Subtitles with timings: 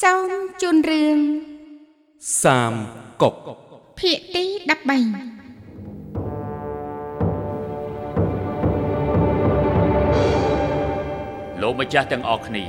[0.00, 0.30] សូម
[0.62, 1.18] ជូនរឿង
[2.42, 2.74] សាម
[3.22, 3.34] កុក
[3.98, 4.68] ភាគទី13
[11.60, 12.64] លោកម្ចាស់ទាំងអស់គ្នា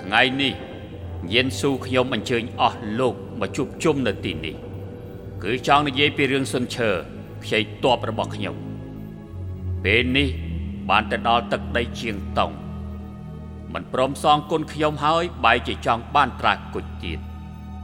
[0.00, 0.54] ថ្ងៃនេះ
[1.32, 4.54] យានស៊ូខ្ញុំអញ្ជើញអស់លោកមកជួបជុំនៅទីនេះ
[5.42, 6.90] គឺចង់និយាយពីរឿងសុនឈើ
[7.44, 8.54] ខ្ចីតបរបស់ខ្ញុំ
[9.84, 10.28] ពេលនេះ
[10.88, 12.56] បានទៅដល់ទឹកដីជាងតង់
[13.74, 17.18] មិនព្រមសងគុណខ្ញុំហើយបែរជាចង់បានត្រាគុជទៀត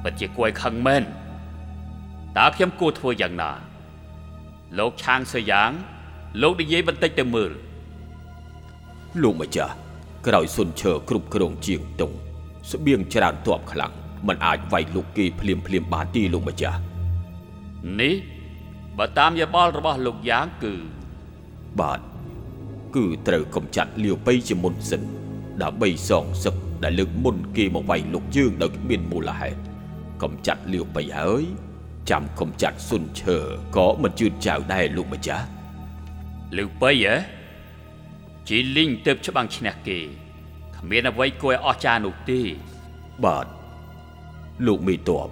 [0.03, 1.03] ពិតជាគួរឲ្យខឹងមែន
[2.39, 3.51] តើខ្ញុំគួរធ្វើយ៉ាងណា
[4.79, 5.71] លោកឆាងសយ៉ាង
[6.43, 7.53] លោកនិយាយបន្តិចទៅមើល
[9.23, 9.75] លោកម្ចាស់
[10.27, 12.13] ក្រោយសុនឈើគ្រប់គ្រងជាងតុង
[12.71, 13.93] ស្បៀងច្រើនទ័ពខ្លាំង
[14.27, 16.79] มันអាចវាយលុកគេភ្លាមភ្លាមបានទេលោកម្ចាស់
[18.01, 18.15] នេះ
[18.99, 20.75] បើតាមយោបល់របស់លោកយ៉ាងគឺ
[21.81, 22.01] បាទ
[22.97, 25.03] គឺត្រូវកំចាត់លាវប៉ៃជាមុនសិន
[25.63, 29.59] ដើម្បីសងសឹកដែលលើកមុនគេមកវាយលុកយើងដោយគ្មានមូលហេតុ
[30.23, 31.43] កំចាត់លាវប៉ៃហើយ
[32.11, 33.39] ចាំកំចាត់សុនឈើ
[33.77, 35.47] ក៏មិនជឿនចៅដែរលោកម្ចាស់
[36.57, 37.17] លឺបីហ៎
[38.49, 39.99] ជីលីងទៅច្បាំងឈ្នះគេ
[40.77, 42.41] គ្មានអ្វីគួរឲ្យអស្ចារ្យនោះទេ
[43.25, 43.47] បាទ
[44.67, 45.29] លោកមេតប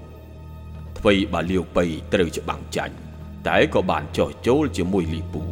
[0.99, 2.95] អ្វីបើលាវប៉ៃត្រូវច្បាំងចាញ់
[3.47, 5.43] តែក៏បានចោះចូលជាមួយលីពូ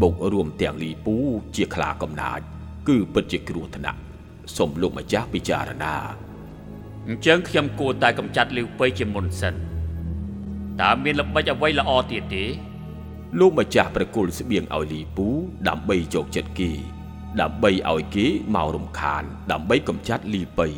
[0.00, 1.14] បូករួមទាំងលីពូ
[1.56, 2.40] ជាខ្លាកំណាច
[2.88, 4.00] គឺពិតជាគ្រោះថ្នាក់
[4.56, 5.94] សូមលោកម្ចាស់ពិចារណា
[7.06, 9.54] អញ្ចឹងខ្ញុំគួរតែកម្ចាត់លីវប៉ៃជាមុនសិន
[10.80, 12.44] តើមានល្បិចអ្វីល្អទៀតទេ
[13.38, 15.26] លោកម្ចាស់ប្រគល់ស្បៀងឲ្យលីពូ
[15.68, 16.70] ដើម្បីជោគចិត្តគេ
[17.40, 20.68] ដើម្បីឲ្យគេមករំខាន ដើម្បីកំចាត់លីប៉ៃ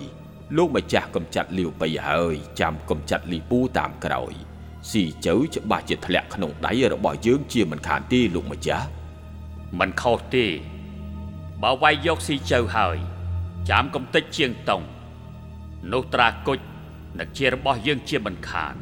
[0.56, 4.32] លោកម្ចាស់កំចាត់លាវប៉ៃហើយចាំកំចាត់លីពូតាមក្រោយ
[4.90, 8.86] ស៊ីជើច្បាស់ជាធ្លាក់ក្នុងដៃរបស់យើងជាមិនខានទេលោកម្ចាស់
[9.78, 10.46] មិនខុសទេ
[11.62, 12.96] បើវាយយកស៊ីជើហើយ
[13.70, 14.82] ចាំកំតិចជាងតុង
[15.92, 16.58] នោះត្រាគុជ
[17.18, 18.74] នឹងជារបស់យើងជាមិនខាន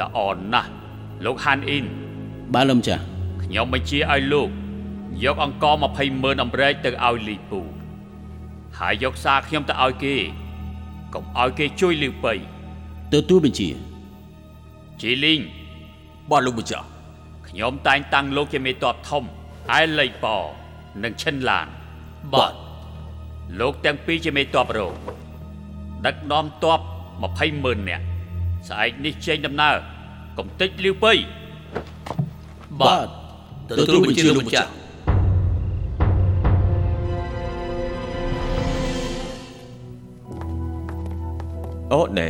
[0.00, 0.18] ល្អ
[0.52, 0.70] ណាស់
[1.24, 1.86] លោកហានអ៊ីន
[2.54, 3.02] បាទលោកម្ចាស់
[3.42, 4.48] ខ្ញុំបញ្ជាឲ្យលោក
[5.24, 7.60] យកអង្គ20ម៉ឺនអំរែកទៅឲ្យលីពូ
[8.78, 10.16] ហើយយកសារខ្ញុំទៅឲ្យគេ
[11.14, 12.34] កុំឲ្យគេជួយលីវប៉ៃ
[13.12, 13.68] ទទួលបញ្ជា
[15.00, 15.40] ជីលីង
[16.30, 16.86] បាទលោកម្ចាស់
[17.48, 19.24] ខ្ញុំតែងតាំងលោកជាមេតបធំ
[19.68, 20.38] ហើយលៃប៉
[21.02, 21.66] និងឈិនឡាន
[22.34, 22.54] បាទ
[23.60, 24.88] លោកទាំងពីរជាមេតបរោ
[26.06, 26.80] ដឹកនាំតប
[27.22, 28.04] 20ម៉ឺននាក់
[28.68, 29.76] ស្អែកនេះចេញដំណើរ
[30.38, 31.12] កុំតិចលីវប៉ៃ
[32.80, 33.08] បាទ
[33.70, 34.70] ទទួលបញ្ជាលោកម្ចាស់
[41.92, 42.28] អូណែ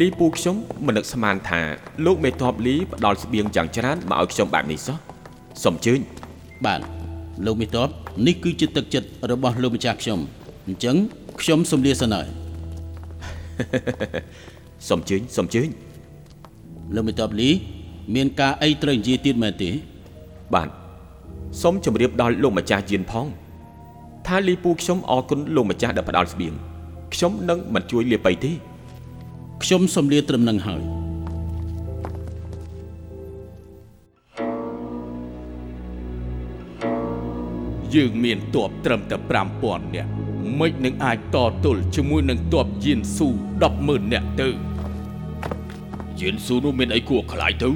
[0.00, 0.56] លីពូខ្ញុំ
[0.86, 1.60] មិននឹកស្មានថា
[2.06, 4.98] លោកមេតបលីផ្ដល់ស្បៀងយ៉ាងច្រើនមកឲ្យខ្ញុំបែបនេះសោះ
[5.62, 6.00] សូមអញ្ជើញ
[6.66, 6.95] បាទ
[7.44, 7.88] លោកមេតប
[8.26, 10.18] នេះគឺជាទឹកចិត្តរបស់លោកម្ចាស់ខ្ញុំ
[10.68, 10.96] អញ្ចឹង
[11.40, 12.26] ខ្ញុំសូមលាសិនហើយ
[14.88, 15.68] សូមអញ្ជើញសូមអញ្ជើញ
[16.94, 17.50] លោកមេតបលី
[18.14, 19.70] មានការអីត្រូវនិយាយទៀតមែនទេ
[20.54, 20.68] បាទ
[21.62, 23.26] សូមជម្រាបដល់លោកម្ចាស់យានផង
[24.26, 26.52] ថាលីពូខ្ញុំអរគុណលោកម្ចាស់ដែលផ្ដល់ស្បៀង
[27.14, 28.52] ខ្ញុំនឹងមិនជួយលាបៃទេ
[29.62, 30.82] ខ្ញុំសូមលាត្រឹមនឹងហើយ
[37.94, 39.16] យើងមានទ័ពត្រឹមតែ
[39.56, 40.10] 5000នាក់
[40.58, 43.28] មិននឹងអាចតទល់ជាមួយនឹងទ័ពយានស៊ូ
[43.70, 44.48] 100,000នាក់ទៅ
[46.20, 47.70] យានស៊ូនោះមានអីគួរខ្លាចទៅ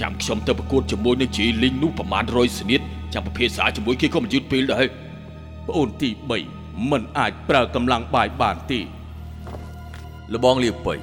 [0.00, 2.80] ចាំខ្ញុំទៅប្រកួតជាមួយនឹងជីលីងនោះប្រមាណ100ស្នៀត
[3.14, 4.84] ចាំពិភាក្សាជាមួយគេក៏មិនយឺតពេលដែរ
[5.66, 6.10] ប្អូនទី
[6.50, 8.80] 3មិនអាចប្រើកម្លាំងបាយបានទេ
[10.34, 10.94] លបងលាបៃ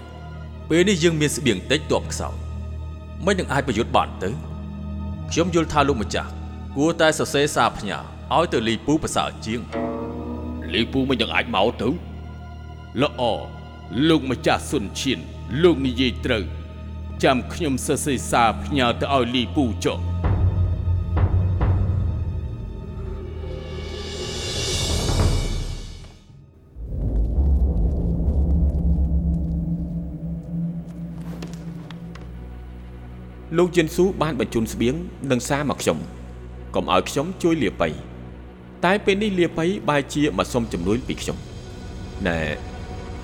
[0.70, 2.36] ពេលនេះយើងមានស្បៀងតិចទប់ខ្សោយ
[3.26, 4.30] មិននឹងអាចប្រយុទ្ធបានទៅ
[5.32, 6.30] ខ្ញុំយល់ថាលោកម្ចាស់
[6.76, 8.00] គួរតែសរសេរសារផ្ញើ
[8.38, 9.62] ឲ្យទៅលីពូប្រសើរជាង
[10.74, 11.90] លីពូមិននឹងអាចមកទៅ
[13.02, 13.22] ល្អ
[14.08, 15.20] លោកម្ចាស់សុនឈៀន
[15.64, 16.44] លោកនិយាយត្រូវ
[17.24, 20.00] ចាំខ្ញុំសរសេរសារផ្ញើទៅឲ្យលីពូចុះ
[33.58, 34.96] លោកយិនស៊ូបានបញ្ជូនស្បៀង
[35.32, 35.98] និងសារមកខ្ញុំ
[36.76, 38.13] កុំឲ្យខ្ញុំជួយលាបៃ
[38.86, 41.38] តែពេលនេះលាបៃបែរជាមកសុំជំនួយពីខ្ញុំ
[42.28, 42.38] ណែ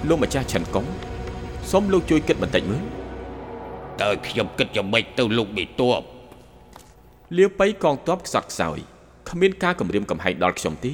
[0.07, 0.85] លោកម្ចាស់ឆិនកុង
[1.71, 2.83] សូមលោកជួយគិតបន្តិចមើល
[4.01, 6.01] តើខ្ញុំគិតយ៉ាងម៉េចទៅលោកមេតប
[7.37, 8.77] លាបៃកងទ័ពខ្សត់ខ្សោយ
[9.29, 10.93] គ្មានការគម្រាមកំហែងដល់ខ្ញុំទេ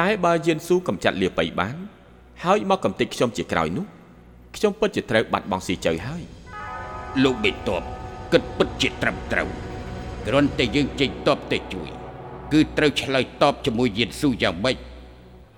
[0.00, 1.76] តែបើយិនស៊ូកំចាត់លាបៃបាន
[2.44, 3.86] ហើយមកកំទេចខ្ញុំជាក្រោយនោះ
[4.56, 6.22] ខ្ញុំពិតជាត្រូវបាត់បង់ស៊ីជើហើយ
[7.24, 7.82] លោកមេតប
[8.32, 9.48] គិតពិតជាត្រឹមត្រូវ
[10.26, 12.01] គ្រាន់តែយើងចេញតបទៅជួយ
[12.52, 14.76] គឺត្រូវឆ្លើយតបជាមួយយេស៊ូយ៉ាងម៉េច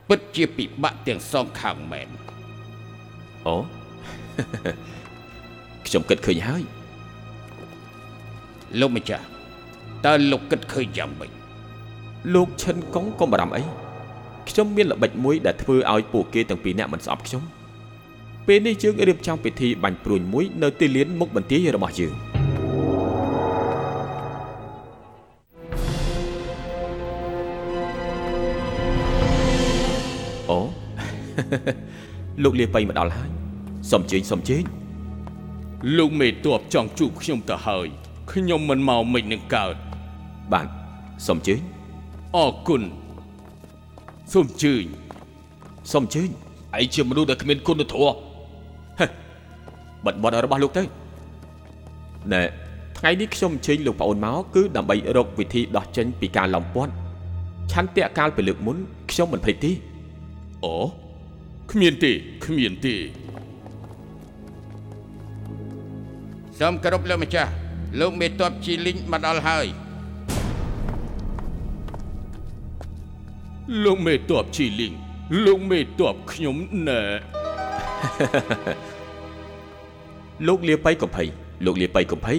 [0.08, 2.08] ពិតជាពិបាកទាំងសងខាងមែន
[3.46, 3.56] អូ
[5.86, 6.62] ខ្ញុំគិតឃើញហើយ
[8.80, 9.24] លោកម្ចាស់
[10.06, 11.30] តើលោកគិតឃើញយ៉ាងម៉េច
[12.34, 13.62] លោកឈិនកុងកុំបារម្ភអី
[14.48, 17.42] ខ្ញុំមានល្បិចមួយដែលធ្វើឲ្យពួកគេទាំងពីរនាក់មិនស្អប់ខ្ញុំ
[18.46, 22.14] ពេលនេះយើងរៀបចំពិធីបាញ់ព្រួញមួយនៅទីលានមុខបន្ទាយរបស់យើង
[32.42, 33.30] លោកលាបៃមកដល់ហើយ
[33.90, 34.64] សុំជើញសុំជើញ
[35.98, 37.86] លោកមេតបចង់ជួបខ្ញុំទៅហើយ
[38.32, 39.74] ខ្ញុំមិនមកមិននឹងកើត
[40.52, 40.68] បាទ
[41.26, 41.60] សុំជើញ
[42.36, 42.82] អរគុណ
[44.32, 44.84] សូមជឿញ
[45.92, 46.28] សុំជើញ
[46.78, 48.14] ឯងជាមនុស្សដែលគ្មានគុណធម៌
[50.04, 50.82] បិទបត់របស់លោកទៅ
[52.32, 52.42] ណែ
[52.98, 56.92] ថ្ងៃនេះខ្ញុំអញ្ជើញលោកប្អូនមកគឺដើម្បីរកវិធីដោះចេញពីការឡោមព័ទ្ធ
[57.72, 58.76] ឆន្ទៈកាលពីលើកមុន
[59.10, 59.72] ខ្ញុំមិនភ្លេចទេ
[60.64, 60.74] អូ
[61.72, 62.12] គ្មានទេ
[62.44, 62.94] គ្មានទេ
[66.58, 67.50] សូមគោរពលោកម្ចាស់
[68.00, 69.66] លោកមេតបជីលីងមកដល់ហើយ
[73.84, 74.92] លោកមេតបជីលីង
[75.44, 76.56] លោកមេតបខ្ញុំ
[76.88, 77.02] ណែ
[80.46, 81.24] លោកលាបៃកំភៃ
[81.64, 82.34] លោកលាបៃកំភៃ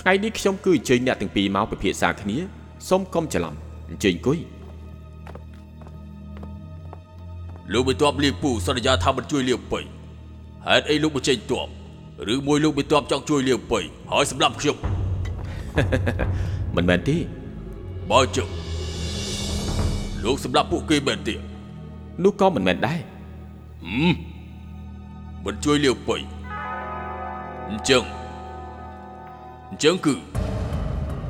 [0.00, 2.36] ថ្ងៃនេះខ្ញុំគឺអញ្ជើញអ្នកទាំងពីរមកពិភាក្សាគ្នា
[2.88, 3.54] សូមកុំច្រឡំ
[3.90, 4.38] អញ្ជើញអង្គុយ
[7.70, 9.80] លោកបន្ទាប់លៀបពូសន្យាថាមិនជួយលៀបបៃ
[10.66, 11.66] ហេតុអីលោកមិនចេញទ័ព
[12.32, 13.80] ឬមួយលោកបន្ទាប់ចង់ជួយលៀបបៃ
[14.10, 14.76] ហើយសម្រាប់ខ្ញុំ
[16.76, 17.16] មិនមែនទេ
[18.10, 18.48] បើចុះ
[20.24, 21.34] លោកសម្រាប់ពួកគេមែនទេ
[22.24, 22.98] នោះក៏មិនមែនដែរ
[25.44, 26.16] មិនជួយលៀបបៃ
[27.68, 28.02] អញ្ចឹង
[29.70, 30.14] អញ្ចឹងគឺ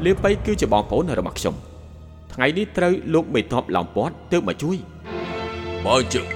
[0.05, 1.55] លាបៃគឺជាបងប្អូនរបស់ខ្ញុំ
[2.33, 4.77] ថ្ងៃនេះត្រូវលោកមេតបឡោមព័ទ្ធទើបមកជួយ
[5.87, 6.27] បើអញ្ចឹង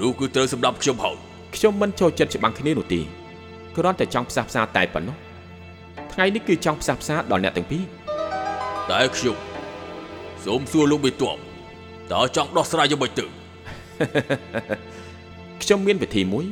[0.00, 1.16] នោះគឺត្រូវសម្រាប់ខ្ញុំហើយ
[1.56, 3.00] ខ្ញុំមិនចូលចិត្តច្បាំងគ្នានោះទេ
[3.76, 5.16] គ្រាន់តែចង់ផ្សះផ្សាតែប៉ុណ្ណោះ
[6.12, 7.82] ថ្ងៃនេះគឺចង់ផ្សះផ្សាដល់អ្នកទាំងពីរ
[8.90, 9.36] តែខ្ញុំ
[10.44, 11.40] សូមសួរលោកបន្ទាប់
[12.12, 13.24] តើចង់ដោះស្រាយយ៉ាងម៉េចទៅ
[15.62, 16.44] ខ្ញុំមានវិធីមួយ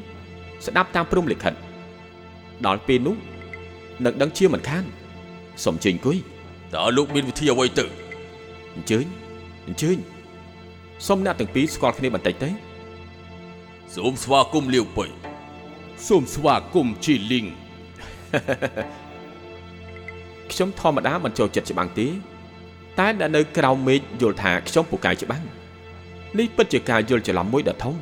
[0.67, 1.55] ស្ដាប់តាមព្រំលិខិត
[2.67, 3.17] ដល់ពេលនោះ
[4.05, 4.85] នឹងដឹងជាមិនខាន
[5.65, 6.17] សូមជើញអង្គុយ
[6.75, 7.87] តើលោកមានវិធីអ្វីទៅ
[8.75, 9.07] អញ្ជើញ
[9.67, 9.99] អញ្ជើញ
[11.07, 12.51] សូមអ្នកទាំងពីរស្គាល់គ្នាបន្តិចទៅ
[13.95, 15.07] សូមស្វាគមន៍លាវបៃ
[16.09, 17.47] សូមស្វាគមន៍ជីលីង
[20.53, 22.09] ខ្ញុំធម្មតាមិនចូលចិត្តច្បាំងទេ
[22.99, 25.43] តែដែលនៅក្រៅមេឃយល់ថាខ្ញុំពូកែច្បាំង
[26.39, 27.95] នេះពិតជាការយល់ច្រឡំមួយដ៏ធំ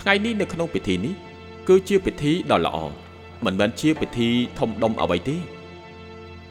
[0.00, 1.14] ថ្ងៃនេះនៅក្នុងពិធីនេះ
[1.68, 2.78] គឺជាពិធីដ៏ល្អ
[3.44, 4.28] មិនមែនជាពិធី
[4.58, 5.36] ធំដុំអ្វីទេ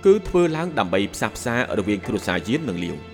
[0.05, 3.10] គឺធ្វើឡើងដើម្បីផ្សះផ្សារវាងគ្រួសារយាននិងលាវ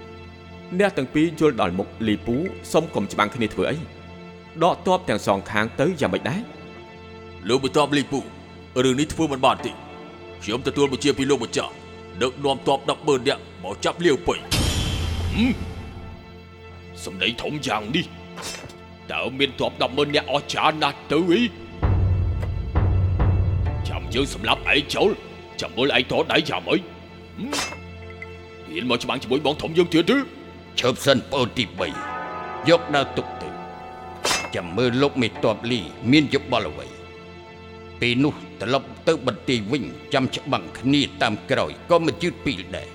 [0.80, 2.36] អ្នកទាំងពីរយល់ដល់មុខលីពូ
[2.72, 3.78] សុំកុំច្បាំងគ្នាធ្វើអី
[4.64, 6.42] ដកទ័ពទាំងសងខាងទៅយ៉ាងម៉េចដែរ
[7.48, 8.20] លោកបន្ទាប់លីពូ
[8.84, 9.72] រឿងនេះធ្វើមិនបានទេ
[10.44, 11.72] ខ្ញុំទទួលបញ្ជាពីលោកម្ចាស់
[12.22, 14.36] ដឹកនាំទ័ព100000នាក់មកចាប់លាវបៃ
[17.04, 18.06] សម្ដីធំយ៉ាងនេះ
[19.12, 21.42] តើមានទ័ព100000នាក់អស់ច្រើនណាស់ទៅអី
[23.88, 25.10] ចាំយើងសម្លាប់ឯងចូល
[25.62, 27.54] ចាំមើលឯងតដៃយ៉ាងម៉េចហឹម
[28.70, 30.37] ហ៊ានមកច្បាំងជាមួយបងធំយើងទៀតទេ
[30.80, 33.50] ឈើបសិនប្អូនទី3យកដើរទុកទៅ
[34.56, 35.80] ចាំមើលលោកមេតបលី
[36.12, 36.88] មានយោបល់អ្វី
[38.02, 42.88] ពេលនោះត្រឡប់ទៅបន្ទាយវិញចាំច្បាំងគ្នាតាមក្រោយក៏មិនជឿពីលដែរ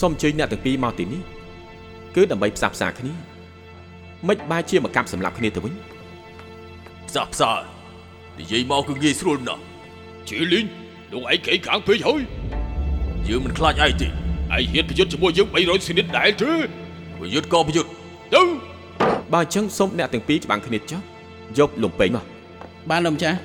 [0.00, 1.22] សូមអញ្ជើញអ្នកទាំងពីរមកទីនេះ
[2.14, 3.12] គឺដើម្បីផ្សះផ្សាគ្នា
[4.28, 5.74] មិនបែរជាមកកាប់សម្លាប់គ្នាទៅវិញ
[7.08, 7.52] ផ្សះផ្សា
[8.38, 9.62] និយាយមកគឺងាយស្រួលណាស់
[10.28, 10.66] ជីលីង
[11.12, 12.22] លោកឯងកេខាងពេកហើយ
[13.28, 14.23] យើងមិនខ្លាចឯងទេ
[14.54, 16.52] ឯងហ៊ានប្រយុទ្ធជាមួយយើង300សនិតដែរទេ
[17.18, 17.90] ប្រយុទ្ធក៏ប្រយុទ្ធ
[18.34, 18.42] ទៅ
[19.32, 21.00] បើអញ្ចឹងសូមអ្នកទាំងពីរច្បាំងគ្នាចុះ
[21.58, 22.24] យកលំពេញមក
[22.90, 23.38] បានលោកម្ចាស់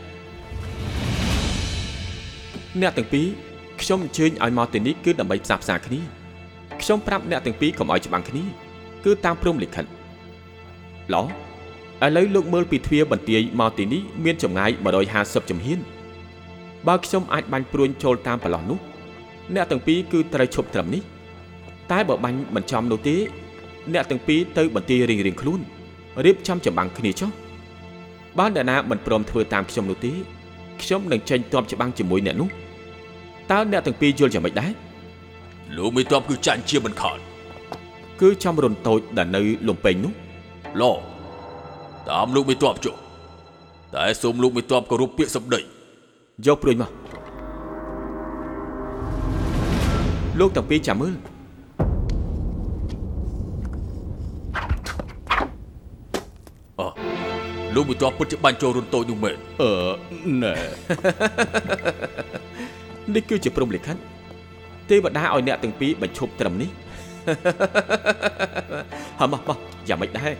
[2.82, 3.26] អ្នកទាំងពីរ
[3.82, 6.00] ខ្ញុំអញ្ជើញឲ្យមកទីនេះគឺដើម្បីផ្សះផ្សាគ្នា
[6.82, 8.44] ខ្ញុំប្រាប់អ្នកទាំងពីរកុំឲ្យច្បាំងគ្នា
[9.06, 9.86] គឺតាមព្រំលិខិត
[11.14, 11.24] ឡោ
[12.06, 14.72] ឥឡូវលោកមើលពីទ្វារបន្ទាយមកទីនេះមានចម្ងាយ
[15.10, 15.80] 150ជំហាន
[16.88, 18.80] បើខ្ញុំអាចបាញ់ព្រួញចូលតាមប្រឡោះនោះ
[19.56, 21.02] អ្នកទាំងពីរគឺត្រូវឈប់ត្រឹមនេះ
[21.92, 23.16] តែបើបាញ់មិនចំនោះទេ
[23.94, 25.60] អ្នកទាំងពីរទៅបន្ទាយរៀងៗខ្លួន
[26.26, 27.30] រៀបចំចម្បាំងគ្នាចុះ
[28.38, 30.12] បើអ្នកណាមិនព្រមធ្វើតាមខ្ញុំនោះទេ
[30.82, 32.50] ខ្ញុំនឹងចេញទ័ពច្បាំងជាមួយអ្នកនោះ
[33.52, 34.72] តើអ្នកទាំងពីរយល់យ៉ាងម៉េចដែរ
[35.78, 37.18] លោកមេតបគឺចាញ់ជាមិនខាន
[38.22, 40.14] គឺចំរុនតូចដែលនៅលំពេញនោះ
[40.82, 40.84] ឡ
[42.10, 42.96] តាមលោកមេតបចុះ
[43.96, 45.62] តែសូមលោកមេតបគោរពពាក្យសម្ដី
[46.46, 46.92] យកព្រួយមក
[50.40, 51.16] លោកទាំងពីរចាំមើល
[56.80, 56.82] អ
[57.76, 59.72] លោកមិនទាន់ពិតជាបាញ់ចូលរុនតូចនោះមែនអឺ
[60.44, 60.56] ណែ
[63.16, 63.96] នេះគឺជាព្រំលិខិត
[64.90, 66.70] ទេវតាឲ្យអ្នកទាំងពីរបញ្ឈប់ត្រឹមនេះ
[69.20, 69.58] ហមមកមក
[69.90, 70.32] យ៉ាងម៉េចដែរ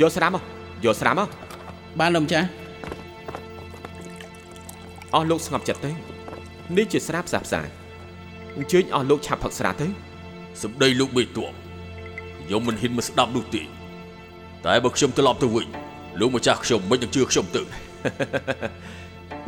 [0.00, 0.42] យកស្រាមមក
[0.84, 1.28] យកស្រាមមក
[2.00, 2.46] បានលោកម្ចាស់
[5.14, 5.90] អស់លោកស្ងប់ចិត្តទៅ
[6.76, 7.77] នេះជាស្រាផ្សះផ្សា
[8.58, 9.86] អញ្ជើញអស់លោកឆាប់ផឹកស្រាទៅ
[10.62, 11.38] សម្ដីលោកមេតប
[12.44, 13.62] ខ្ញុំមិនហ៊ានមកស្ដាប់នោះទេ
[14.64, 15.66] តែបើខ្ញុំត្រឡប់ទៅវិញ
[16.20, 17.62] លោកម្ចាស់ខ្ញុំមិននឹងជឿខ្ញុំទៅ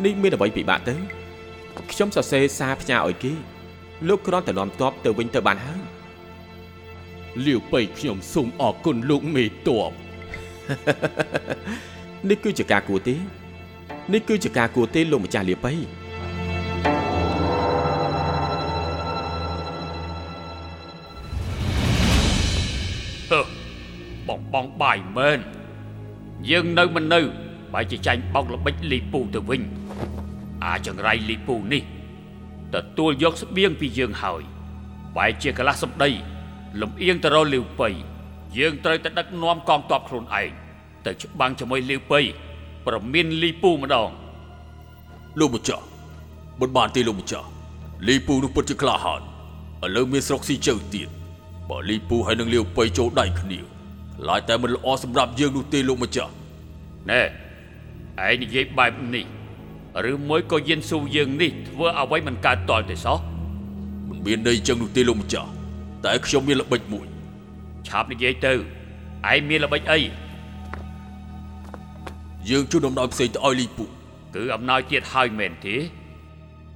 [0.04, 0.94] នេះមានអ្វីពិបាកទៅ
[1.92, 3.32] ខ្ញុំសរសេរសារផ្ញើឲ្យគេ
[4.08, 5.82] លោកគ្រាន់តែនាំតបទៅវិញទៅបានហើយ
[7.46, 9.92] លាវប៉ៃខ្ញុំសូមអរគុណលោកមេតប
[12.28, 13.16] នេះគឺជាការគួរទេ
[14.12, 15.72] នេះគឺជាការគួរទេលោកម្ចាស់លាបៃ
[24.54, 25.38] បងបងបាយមែន
[26.50, 27.20] យើងនៅមិននៅ
[27.72, 29.62] បែរជាចាញ់បោកល្បិចលីពូទៅវិញ
[30.64, 31.82] អាចង្រៃលីពូនេះ
[32.74, 34.42] ទទួលយកស្បៀងពីយើងហើយ
[35.16, 36.10] បែរជាកន្លះសម្ដី
[36.80, 37.88] លំអៀងទៅរកលាវប៉ៃ
[38.58, 40.50] យើងត្រូវតែដឹកនាំកងទ័ពខ្លួនឯង
[41.06, 42.20] ទៅច្បាំងជាមួយលាវប៉ៃ
[42.86, 44.10] ប្រមានលីពូម្ដង
[45.38, 45.84] លោកម្ចាស់
[46.60, 47.48] មិនបានទេលោកម្ចាស់
[48.06, 49.20] លីពូនោះពិតជាក្លាហាន
[49.84, 51.08] ឥឡូវមានស្រុកស៊ីជើទៀត
[51.68, 53.79] បើលីពូហើយនឹងលាវប៉ៃចូលដៃគ្នា
[54.20, 56.32] ខ្លាចតែមិនល្អសម្រាប់យើងនោះទេលោកម្ចាស់
[57.10, 57.22] ណែ
[58.26, 59.24] ឯងនិយាយបែបនេះ
[60.10, 63.18] ឬមួយក៏យិនស៊ូយើងនេះធ្វើអ្វីមិនកើតតល់ទេសោះ
[64.08, 65.48] មិនមានន័យចឹងនោះទេលោកម្ចាស់
[66.04, 67.06] តែខ្ញុំមានល្បិចមួយ
[67.88, 68.52] ឆាប់និយាយទៅ
[69.32, 69.98] ឯងមានល្បិចអី
[72.50, 73.84] យើងជួយដំណោយផ្សេងទៅឲ្យលីពូ
[74.34, 75.76] គឺអំណោយទៀតហើយមែនទេ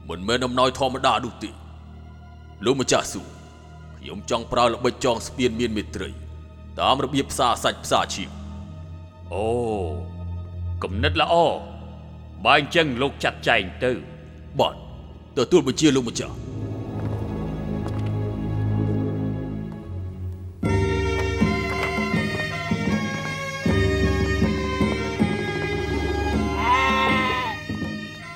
[0.09, 1.51] មិនមែនដំណោយធម្មតានោះទេ
[2.65, 3.23] លោកម្ចាស់ស៊ូ
[3.99, 6.24] ខ្ញុំចង់ប្រើល្បិចចងស្ពានមានមេត្រី
[6.81, 8.31] តាមរបៀបផ្សារសាច់ផ្សារឈាម
[9.33, 9.47] អូ
[10.83, 11.35] គំនិតល្អ
[12.45, 13.91] បើអញ្ចឹងលោកចាត់ចែងទៅ
[14.59, 14.75] បាទ
[15.37, 16.35] ទទួលបញ្ជាលោកម្ចាស់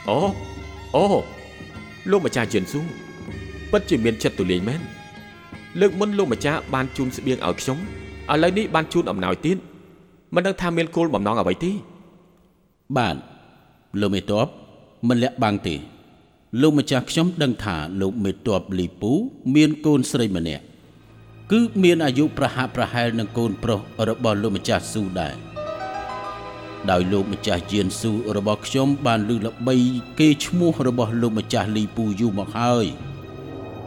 [0.08, 0.20] អូ
[0.96, 1.04] អូ
[2.10, 2.80] លោកម្ចាស់ជឿនស៊ូ
[3.70, 4.80] ពិតជាមានចិត្តទូលាយមែន
[5.80, 7.78] លើកមុនលោកម្ចាស់បានជូនស្បៀងឲ្យខ្ញុំ
[8.32, 9.56] ឥឡូវនេះបានជូនអំណោយទៀត
[10.34, 11.72] មិនដឹងថាមានគោលបំណងអ្វីទេ
[12.96, 13.16] បាន
[14.00, 14.46] លោកមេតប
[15.08, 15.74] មិនលាក់បាំងទេ
[16.60, 19.12] លោកម្ចាស់ខ្ញុំដឹងថាលោកមេតបលីពូ
[19.54, 20.64] មានកូនស្រីម្នាក់
[21.52, 25.34] គឺមានអាយុប្រហាក់ប្រហែលនឹងកូនប្រុសរបស់លោកម្ចាស់ស៊ូដែរ
[26.90, 29.76] ដោយលោកម្ចាស់យានស៊ូរបស់ខ្ញុំបានលើកល្បី
[30.18, 32.86] គេឈ្មោះរបស់លោកម្ចាស់លីពូយូរមកហើយ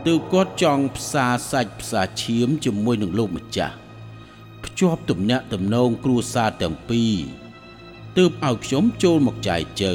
[0.05, 3.75] ទើបគាត់ចង់ផ្សារសាច់ផ្សារឈាមជាមួយនឹងលោកម្ចាស់
[4.65, 7.13] ភ្ជាប់ទំនាក់ទំនងគ្រួសារទាំងពីរ
[8.18, 9.94] ទើបឲ្យខ្ញុំចូលមកចាយជើ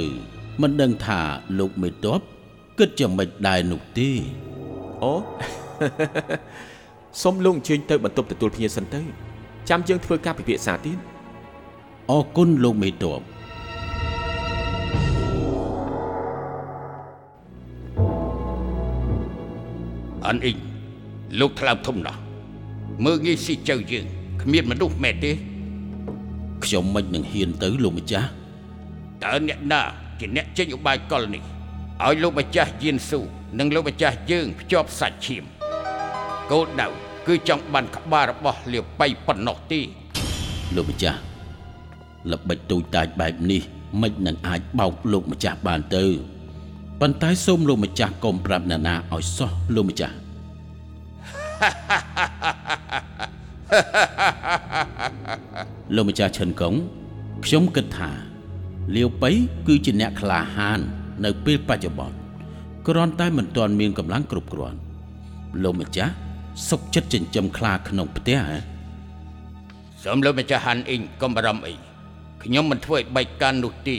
[0.63, 1.21] មិនដឹងថា
[1.59, 2.21] លោកមេតប
[2.79, 4.11] គិតយ៉ាងម៉េចដែរនោះទេ
[5.03, 5.13] អូ
[7.23, 9.03] សូមលោកអញ្ជើញទៅបន្ទប់ទទួលភ្ញៀវសិនទៅ
[9.69, 10.99] ចាំយើងធ្វើការពិភាក្សាទៀត
[12.11, 13.23] អរគុណលោកមេតប
[20.27, 20.59] អានអ៊ីង
[21.41, 22.21] លោកថ្លើមធំណាស់
[23.05, 24.07] មើងងាយស៊ីចៅយើង
[24.47, 25.33] គ្មានមនុស្សមែនទេ
[26.65, 28.29] ខ្ញុំមិននឹងហ៊ានទៅលោកម្ចាស់
[29.25, 29.83] តើអ្នកណា
[30.21, 31.43] ជាអ្នកចេញឧបាយកលនេះ
[32.05, 33.21] ឲ្យលោកម្ចាស់យៀនស៊ូ
[33.59, 35.45] និងលោកម្ចាស់យើងភ្ជាប់សាច់ឈាម
[36.51, 36.89] គោលដៅ
[37.27, 39.81] គឺចង់បានក្បាលរបស់លាវប៉ៃប៉ុណ្ណោះទេ
[40.75, 41.19] លោកម្ចាស់
[42.33, 43.63] ល្បិចទូចតាចបែបនេះ
[44.03, 46.05] មិននឹងអាចបោកលោកម្ចាស់បានទៅ
[47.01, 50.17] ប៉ុន្តែសូមលោកម្ចាស់កុំប្រាប់អ្នកណាឲ្យសោះលោកម្ចាស់
[55.95, 56.75] លោកម្ចាស់ឈិនកុង
[57.45, 58.11] ខ្ញុំគិតថា
[58.97, 59.31] លាវប៉ៃ
[59.67, 60.81] គឺជាអ្នកក្លាហាន
[61.25, 62.17] នៅពេលបច្ចុប្បន្ន
[62.87, 64.79] គ្រាន់តែមិនទាន់មានកម្លាំងគ្រប់គ្រាន់
[65.63, 66.13] លោកម្ចាស់
[66.69, 68.59] សុកចិត្តចិញ្ចឹមខ្លាក្នុងផ្ទះហ៎
[70.03, 71.75] សូមលោកម្ចាស់ហាន់អ៊ីងកុំបារម្ភអី
[72.43, 73.97] ខ្ញុំមិនធ្វើឲ្យបែកកាន់នោះទេ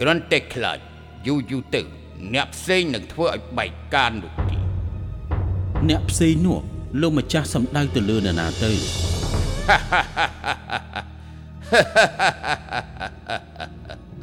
[0.00, 0.78] គ្រាន់តែខ្លាច
[1.26, 1.82] យូរយូរទៅ
[2.34, 4.56] អ្នកផ្សេងនឹងធ្វើឲ្យបែកកាន់នោះទេ
[5.88, 6.60] អ្នកផ្សេងនោះ
[7.00, 8.70] លោកម្ចាស់សំដៅទៅលើនរណាទៅ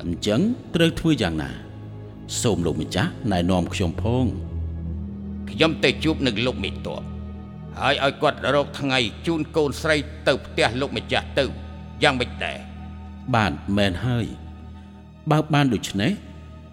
[0.02, 0.40] អញ្ចឹង
[0.76, 1.50] ត្រូវធ្វើយ៉ាងណា
[2.42, 4.26] សូមលោកម្ចាស់ណែនាំខ្ញុំផង
[5.52, 7.04] ខ្ញុំទៅជួបនឹងលោកមេតប
[7.80, 9.96] ហើយឲ្យគាត់រកថ្ងៃជូនកូនស្រី
[10.28, 11.46] ទៅផ្ទះលោកម្ចាស់ទៅ
[12.04, 12.58] យ៉ាងម៉េចដែរ
[13.36, 14.26] បាទមែនហើយ
[15.32, 16.12] បើបានដូច្នេះ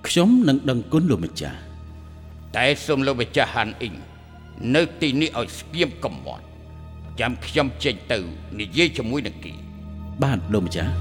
[0.09, 1.59] ខ្ញុំនឹងដឹងគុណលោកម្ចាស់
[2.57, 3.95] តែសូមលោកម្ចាស់ហាន់អ៊ីង
[4.75, 6.45] នៅទីនេះឲ្យស្គៀមកំមាត់
[7.21, 8.19] ចាំខ្ញុំចេញទៅ
[8.61, 9.53] និយាយជាមួយនឹងគេ
[10.23, 10.93] បាទលោកម្ចាស់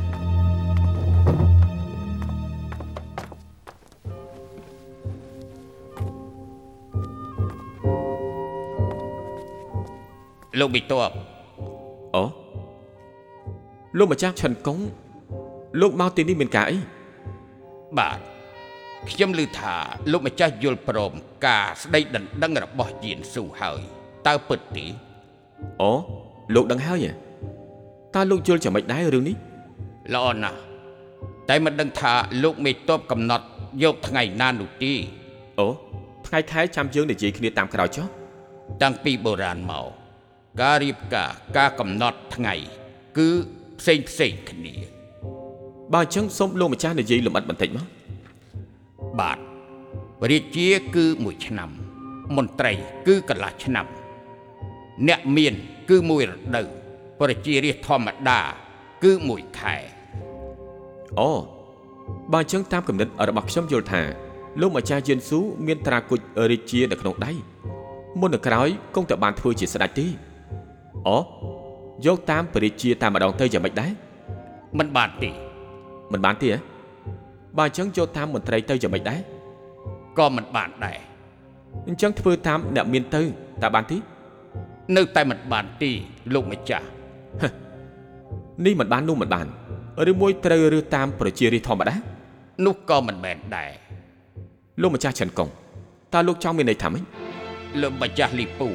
[10.59, 11.11] លោកបិទប
[12.15, 12.23] អូ
[13.97, 14.79] លោកម្ចាស់ឆិនកុង
[15.81, 16.77] លោកមកទីនេះមានការអី
[17.97, 18.36] បាទ
[19.11, 19.75] ខ្ញុំឮថា
[20.11, 21.13] លោកម្ចាស់យល់ព្រម
[21.45, 23.81] ការស្ដីដណ្ដឹងរបស់យានស៊ូហើយ
[24.27, 24.85] តើពិតទេ
[25.81, 25.91] អូ
[26.55, 27.11] លោកដឹងហើយហ៎
[28.15, 29.35] តើលោកយល់យ៉ាងម៉េចដែររឿងនេះ
[30.13, 30.59] ល្អណាស់
[31.49, 33.45] តែមិនដឹងថាលោកមេតបកំណត់
[33.83, 34.93] យកថ្ងៃណានោះទេ
[35.59, 35.67] អូ
[36.27, 38.07] ថ្ងៃខែចាំយើងនិយាយគ្នាតាមក្រោយចុះ
[38.81, 39.87] តាំងពីបុរាណមក
[40.61, 42.53] ការរៀបការការកំណត់ថ្ងៃ
[43.17, 43.29] គឺ
[43.79, 44.73] ផ្សេងផ្សេងគ្នា
[45.93, 47.96] បើអញ្ចឹងសូមលោកម្ចាស់និយាយលម្អិតបន្តិចមក
[49.19, 49.37] បាទ
[50.29, 51.69] រាជាគឺមួយឆ្នាំ
[52.35, 52.71] មន្ត្រី
[53.07, 53.85] គឺកន្លះឆ្នាំ
[55.07, 55.53] អ្នកមាន
[55.89, 56.67] គឺមួយរដូវ
[57.19, 58.39] ប្រជារាស្ត្រធម្មតា
[59.03, 59.75] គឺមួយខែ
[61.19, 61.31] អូ
[62.33, 64.01] បើអញ្ចឹងតាមគំនិតរបស់ខ្ញុំយល់ថា
[64.61, 66.19] លោកម្ចាស់យិនស៊ូមានត្រាគុជ
[66.51, 67.31] រាជានៅក្នុងដៃ
[68.19, 70.07] មុននឹងក្រោយគង់តែបានធ្វើជាស្ដេចទេ
[71.07, 71.17] អូ
[72.05, 73.91] យកតាមពរាជាតាមម្ដងទៅយ៉ាងម៉េចដែរ
[74.79, 75.29] មិនបានទេ
[76.13, 76.76] មិនបានទេហ៎
[77.57, 79.19] បើអញ្ចឹងយកតាមមន្ត្រីទៅយ៉ាងម៉េចដែរ
[80.17, 80.97] ក៏មិនបានដែរ
[81.87, 83.21] អញ្ចឹងធ្វើតាមអ្នកមានទៅ
[83.63, 83.97] តើបានទេ
[84.97, 85.91] នៅតែមិនបានទេ
[86.33, 86.87] លោកម្ចាស់
[88.65, 89.47] នេះមិនបាននោះមិនបាន
[90.11, 91.95] ឬមួយត្រូវរើសតាមប្រជារាស្ត្រធម្មតា
[92.65, 93.71] នោះក៏មិនមែនដែរ
[94.81, 95.49] លោកម្ចាស់ឆិនកុង
[96.13, 97.03] តើលោកចង់មានន័យថាម៉េច
[97.81, 98.67] លោកម្ចាស់លីពូ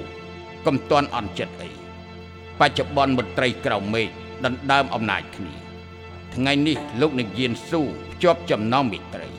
[0.66, 1.68] កុំតន់អន់ចិត្តអី
[2.60, 4.08] បច្ចុប្បន្នមន្ត្រីក្រៅមេឃ
[4.44, 5.61] ដណ្ដើមអំណាចគ្នា
[6.34, 9.30] ថ្ងៃនេះលោកនឹងយានស៊ូភ្ជាប់ចំណងមិត្តរី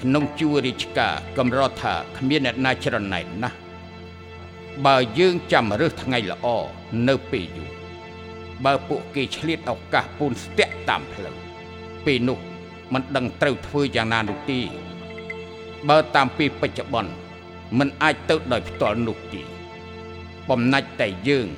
[0.00, 3.56] ក្នុងជួររាជការកម្រថាគ្មានអ្នកណាច្រណែនណាស់
[4.86, 6.46] បើយើងចាំរើសថ្ងៃល្អ
[7.08, 7.70] នៅពេលយូរ
[8.64, 11.36] បើពួកគេឆ្លៀតឱកាសពូនស្ទាក់តាមផ្លូវ
[12.04, 12.38] ពេលនោះ
[12.92, 14.60] មិនដឹងត្រូវធ្វើយ៉ាងណានោះទេ
[15.88, 17.12] បើតាមពីបច្ចុប្បន្ន
[17.78, 19.42] มันអាចទៅដោយផ្ទាល់នោះទេ
[20.48, 21.48] បំណាច់តែយើង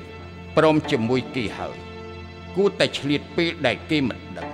[0.56, 1.76] ព្រមជាមួយគេហើយ
[2.56, 4.48] គួរតែឆ្លៀតពេលដែលគេមិនដឹង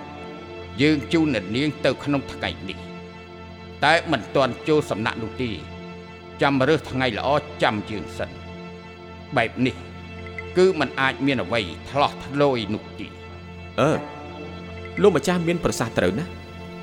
[0.82, 2.78] យើងជូនអ្នកនាងទៅក្នុងថ្ងៃនេះ
[3.84, 5.50] តែមិនទាន់ចូលសំណាក់នោះទេ
[6.42, 7.28] ចាំរើសថ្ងៃល្អ
[7.62, 8.30] ចាំយើងសិន
[9.36, 9.74] បែបនេះ
[10.56, 13.06] គឺมันអាចមានអ្វីឆ្លោះឆ្លួយនោះទេ
[13.80, 13.90] អឺ
[15.02, 16.30] លោកម្ចាស់មាន ប្រសាសន៍ត្រូវណាស់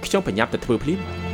[0.06, 1.25] ខ្ញុំប្រញាប់ទៅធ្វើភ្លាម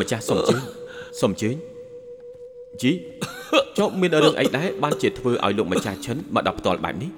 [0.00, 0.60] ម្ចាស់សុំជើញ
[1.20, 1.56] សុំជើញ
[2.82, 2.92] ជី
[3.78, 7.10] ចុះមានរឿងអីដែរបានជាធ្វើឲ្យលោកម្ចាស់ឈិនមកដល់ផ្ទាល់បែបនេះ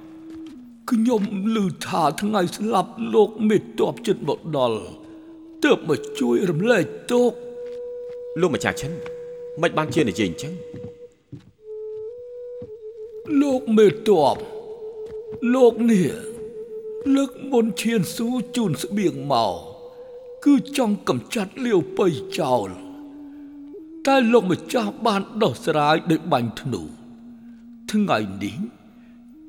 [0.90, 1.22] ខ្ញុំ
[1.54, 4.78] ឮថាថ្ងៃស្លាប់លោកមេតបចិត្តមកដល់
[5.64, 7.38] ទើបមកជួយរំលែកទុកข์
[8.40, 8.92] លោកម្ចាស់ឈិន
[9.62, 10.52] មិនបានជានិយាយអញ្ចឹង
[13.42, 14.36] លោកមេតប
[15.54, 16.06] លោកនេះ
[17.14, 19.71] លើកមុនឈានស៊ូជូនស្បៀងមក
[20.46, 22.06] គឺចង់កំចាត់លាវបៃ
[22.38, 22.68] ចោល
[24.06, 26.82] តែលោកម្ចាស់បានដោះស្រាយដោយបាញ់ធ្នូ
[27.90, 28.56] ថ្ងៃនេះ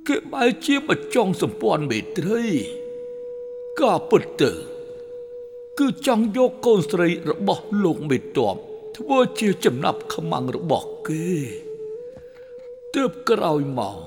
[0.07, 2.45] គេបែរជាបចង់សម្ព័ន្ធមេត្រី
[3.79, 4.51] ក៏ពិតទៅ
[5.79, 8.55] គឺចង់យកកូនស្រីរបស់លោកមេតប
[8.97, 11.27] ធ្វើជាចំណាប់ខ្មាំងរបស់គេ
[12.95, 13.97] ទើបក្រោយមក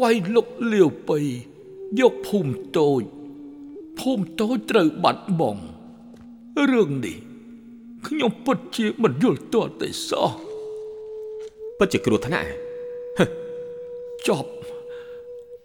[0.00, 1.18] វាយលុកលាវបៃ
[2.00, 3.02] យកភូមិតូច
[3.98, 5.62] ភូមិតូចត្រូវបាត់បង់
[6.72, 7.18] រឿងនេះ
[8.06, 10.30] ខ្ញុំពិតជាមិនយល់ទាល់តែសោះ
[11.78, 12.48] ពិតជាគ្រោះថ្នាក់
[14.28, 14.50] ចប់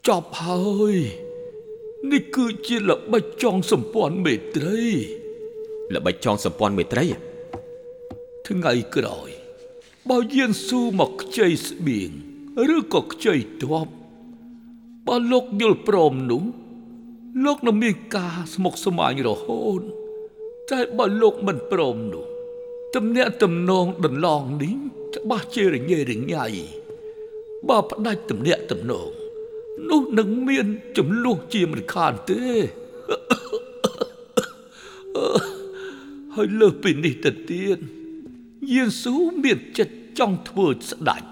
[0.08, 0.96] ចប់ហើយ
[2.12, 4.86] នេះគឺជាល្បិចចងសម្ព័ន្ធមេត្រី
[5.96, 7.06] ល្បិចចងសម្ព័ន្ធមេត្រី
[8.48, 9.30] ថ្ងៃក្រោយ
[10.10, 12.12] បើយានស៊ូមកខ្ចីស្បៀង
[12.76, 13.88] ឬក៏ខ្ចីទ័ព
[15.08, 16.44] បើលោកយល់ព្រមនោះ
[17.46, 19.82] លោកនឹងមានការស្មុគស្មាញរហូត
[20.72, 22.26] តែបើលោកមិនព្រមនោះ
[22.96, 24.74] ទំនាក់ទំនងដន្លងនេះ
[25.16, 26.46] ច្បាស់ជារញ៉េរញ៉ៃ
[27.68, 29.10] បើផ្ដាច់ទំនាក់ទំនង
[29.90, 32.44] នោះនឹងមានចំនួនជាមិនខានទេ
[36.36, 37.78] ហើយលើសពីនេះទៅទៀត
[38.74, 41.24] យេស៊ូមានចិត្តចង់ធ្វើស្ដេច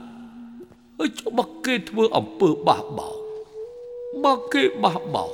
[0.97, 3.15] ហើយចុះបើគេធ្វើអំពើបះបោរ
[4.23, 5.31] បើគេបះបោរ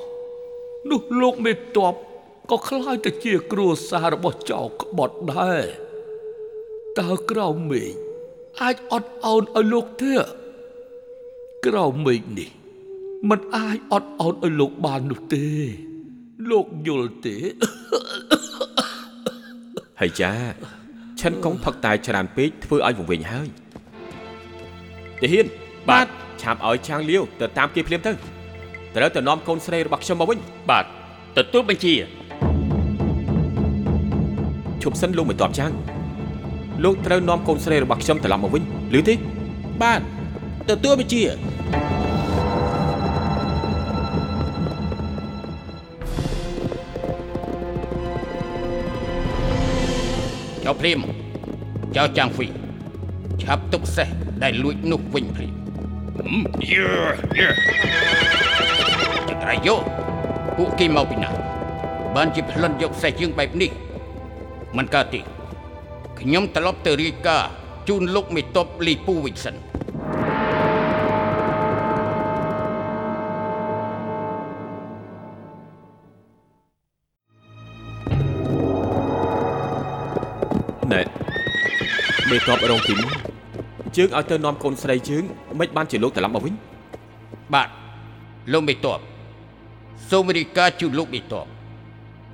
[0.89, 1.57] នោះលោកមេត
[1.93, 1.95] ប
[2.50, 5.64] ក៏คล้ายទៅជាគ្រួសាររបស់ចៅក្បត់ដែរ
[7.00, 7.92] តើក្រៅមេឃ
[8.62, 10.14] អាចអត់ឱនឲ្យលោកទេ
[11.66, 12.50] ក្រៅមេឃនេះ
[13.28, 15.46] มันអាចអត់ឱនឲ្យលោកបាននោះទេ
[16.50, 17.36] លោកយល់ទេ
[20.00, 20.32] ហើយចា
[21.20, 23.48] ឈិនកុងផឹកតែច្រើនពេកធ្វើឲ្យវង្វេងហើយ
[25.20, 25.46] ទាហាន
[25.88, 26.06] បាទ
[26.42, 28.12] ឆាប់ឲ្យឆាងលាវទៅតាមគេភ្លាមទៅ
[28.96, 30.38] ត្រូវទៅនាំកូនស្រីរបស់ខ្ញុំមកវិញ
[30.70, 30.84] បាទ
[31.36, 31.94] ទទួលបញ្ជា
[34.83, 35.73] ឈប់សិនលោកមិនតបចាំង
[36.83, 38.63] លោកត្រូវនាំកូនស្រីរបស់ខ្ញុំត្រឡប់មកវិញ
[38.97, 39.13] ឮទេ
[39.81, 40.01] បាទ
[40.69, 41.23] ទទួលបញ្ជា
[50.65, 50.99] ចៅព្រាម
[51.97, 52.47] ចៅចាំងហ្វី
[53.43, 54.07] ឆាប់ទុកសេះ
[54.43, 56.33] ដែលលួចនោះវិញព្រាម
[56.71, 56.89] យឺ
[57.37, 57.47] យឺ
[59.29, 59.81] ចក្រៃយក
[60.57, 61.29] ពួកគេមកពីណា
[62.15, 63.71] បានជាប្លន់យកសេះយើងបែបនេះ
[64.77, 65.21] មិនកើតទេ
[66.19, 67.49] ខ្ញុំត្រឡប់ទៅរាយការណ៍
[67.87, 69.55] ជូនលោកមេតបលីពូវិញសិន
[80.91, 81.01] ណែ
[82.29, 83.15] មេតបរងទីមួយ
[83.97, 85.23] ជើងឲ្យទៅនាំកូនស្រីជើង
[85.59, 86.55] មិនបានជាលោកត្រឡប់មកវិញ
[87.53, 87.69] បាទ
[88.53, 88.99] លោកមេតប
[90.09, 91.45] សូមរាយការណ៍ជូនលោកមេតប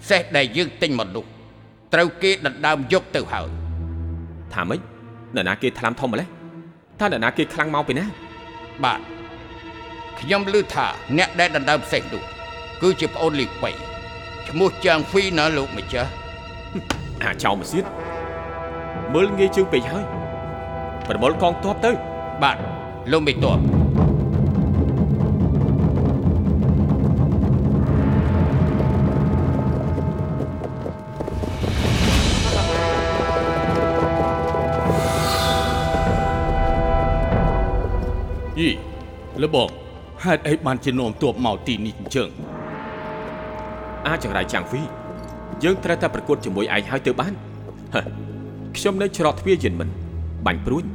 [0.10, 1.26] សេះដែលយើងទិញមកនោះ
[1.95, 3.47] ត្រូវគេដណ្ដើមយកទៅហើយ
[4.53, 4.79] ថាម៉េច
[5.36, 6.27] នរណាគេថ្លាំធំម្លេះ
[6.99, 8.05] ថានរណាគេខ្លាំងមកពីណា
[8.84, 8.99] បាទ
[10.19, 10.86] ខ្ញុំឮថា
[11.17, 12.23] អ្នកដែលដណ្ដើមសេះនោះ
[12.81, 13.71] គឺជាប្អូនលីប៉ៃ
[14.47, 16.10] ឈ្មោះចាងហ្វីណាលោកម្ចាស់
[17.23, 17.86] អាចោមកសៀត
[19.13, 20.05] មើលងាយជើងពេកហើយ
[21.08, 21.91] ប្រមូលកងទ័ពទៅ
[22.43, 22.58] បាទ
[23.12, 23.38] លោកមេត
[39.43, 39.69] លបង
[40.24, 42.30] ហេតុអីបានជានាំទ័ពមកទីនេះអញ្ចឹង
[44.08, 44.82] អាចចង្រៃចាំងហ្វី
[45.63, 47.34] យើងត្រូវតែប្រកួតជាមួយឯងហើយទៅបាន
[47.93, 48.02] ហ៎
[48.78, 49.89] ខ្ញុំនៅច្រកទ្វារយិនមិន
[50.45, 50.86] បាញ់ព្រួញ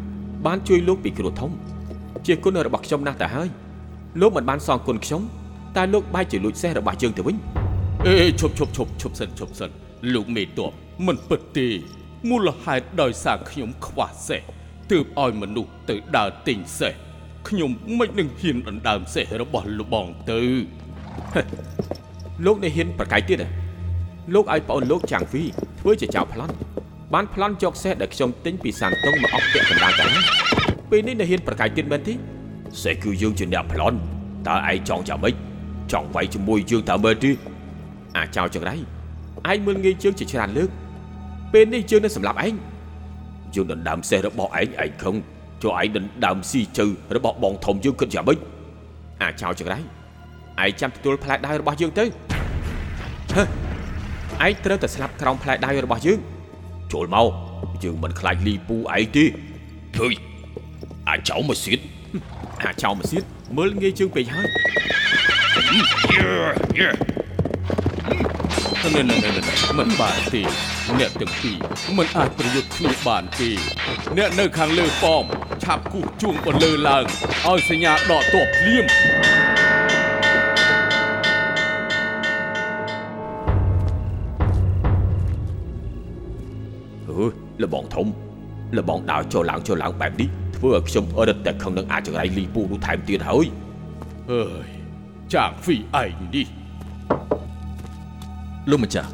[0.46, 1.50] បានជួយលោកពីគ្រោះធំ
[2.26, 3.48] ជាគុណរបស់ខ្ញុំណាស់ទៅហើយ
[4.20, 5.22] លោកមិនបានសងគុណខ្ញុំ
[5.76, 7.36] តែលោកបែរជាលួចសេះរបស់យើងទៅវិញ
[8.06, 9.70] អេឈប់ឈប់ឈប់ឈប់សិនឈប់សិន
[10.14, 10.72] លោកមេតប
[11.06, 11.66] មិនពិតទេ
[12.28, 14.40] មូលហេតុដោយសារខ្ញុំខ្វះសេះ
[14.90, 16.94] ទើបឲ្យមនុស្សទៅដើរទិញសេះ
[17.48, 20.40] ខ្ញុំមិននឹងហ៊ានដណ្ដើមសេះរបស់លបងទៅ
[22.44, 23.48] លោកនៅហ៊ានប្រកែកទៀតហ៎
[24.34, 25.44] លោកឲ្យប្អូនលោកចាំងហ្វី
[25.80, 26.54] ធ្វើជាចៅប្លន់
[27.14, 30.24] បានប្លន់យកសេះដែលខ្ញុំទិញពីសានតុងមកអស់ពាក់កណ្ដាលទៅហើយ
[30.90, 32.14] ពេលនេះនៅហ៊ានប្រកែកទៀតមែនទេ
[32.82, 33.98] សេះគឺយើងជាអ្នកប្លន់
[34.48, 35.34] តើឯងចង់យ៉ាងម៉េច
[35.92, 37.30] ចង់វាយជាមួយយើងតើមែនទេ
[38.16, 38.74] អាចៅចង្រៃ
[39.50, 40.70] ឯងមើលងាយជើងជាច្រើនលើក
[41.52, 42.54] ពេលនេះជើងនៅសម្រាប់ឯង
[43.54, 45.16] យើងដណ្ដើមសេះរបស់ឯងឯងខឹង
[45.62, 48.38] ចូលឯងដណ្ដើមស៊ីជើរបស់បងធំយើងគិតយ៉ាងម៉េច
[49.22, 49.78] អាចៅចង្រៃ
[50.62, 52.04] ឯងចាំទទួលផ្លែដៃរបស់យើងទៅ
[53.34, 53.42] ហឺ
[54.46, 56.18] ឯងត្រូវតែស្លាប់ក្រោមផ្លែដៃរបស់យើង
[56.92, 57.26] ចូលមក
[57.84, 59.24] យើងមិនខ្លាចលីពូឯងទេ
[59.96, 60.12] ឃើញ
[61.08, 61.78] អាចោមកសៀត
[62.64, 63.22] អាចោមកសៀត
[63.56, 64.48] មើលងាយជើងពេកហើយ
[68.82, 70.42] ណែណែណែណែមិនបានទេ
[70.98, 71.56] អ្នកទាំងពីរ
[71.98, 73.50] មិនអាចប្រយុទ្ធគ្នាបានទេ
[74.18, 75.24] អ្នកនៅខាងលើប៉ម
[75.64, 77.04] ឆាប់គូសជួងបន្លឺឡើង
[77.48, 78.86] ឲ្យសញ្ញាដកទ័ពភ្លាម
[87.08, 87.26] អឺ
[87.62, 88.06] លបងធំ
[88.78, 93.46] លបងដើរចូលឡើងចូលឡើងបែបនេះធ្វើឲ្យខ្ញុំអត់តែខឹងនឹងអាចចង្រៃលីពូនោះថែមទៀតហើយ
[94.32, 94.68] អើយ
[95.34, 96.46] ចាងហ្វីឯងនេះ
[98.70, 99.10] លោកម្ចាស់